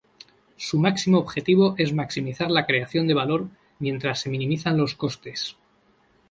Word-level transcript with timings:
Su 0.57 0.79
último 0.79 1.19
objetivo 1.19 1.75
es 1.77 1.93
maximizar 1.93 2.49
la 2.49 2.65
creación 2.65 3.05
de 3.07 3.13
valor 3.13 3.49
mientras 3.77 4.19
se 4.21 4.31
minimizan 4.31 4.75
los 4.79 4.95
costes. 4.95 5.57